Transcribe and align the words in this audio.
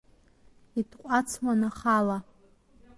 Итҟәацуан 0.79 1.61
ахала. 1.69 2.17